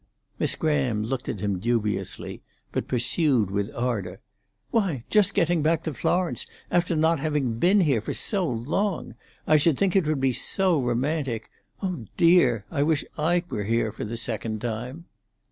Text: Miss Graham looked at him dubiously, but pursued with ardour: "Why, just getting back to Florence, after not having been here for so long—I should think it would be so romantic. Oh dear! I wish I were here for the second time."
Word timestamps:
Miss 0.39 0.55
Graham 0.55 1.03
looked 1.03 1.29
at 1.29 1.41
him 1.41 1.59
dubiously, 1.59 2.41
but 2.71 2.87
pursued 2.87 3.51
with 3.51 3.71
ardour: 3.75 4.19
"Why, 4.71 5.03
just 5.11 5.35
getting 5.35 5.61
back 5.61 5.83
to 5.83 5.93
Florence, 5.93 6.47
after 6.71 6.95
not 6.95 7.19
having 7.19 7.59
been 7.59 7.81
here 7.81 8.01
for 8.01 8.15
so 8.15 8.49
long—I 8.49 9.57
should 9.57 9.77
think 9.77 9.95
it 9.95 10.07
would 10.07 10.19
be 10.19 10.33
so 10.33 10.81
romantic. 10.81 11.51
Oh 11.83 12.05
dear! 12.17 12.65
I 12.71 12.81
wish 12.81 13.05
I 13.15 13.43
were 13.47 13.65
here 13.65 13.91
for 13.91 14.03
the 14.03 14.17
second 14.17 14.59
time." 14.59 15.05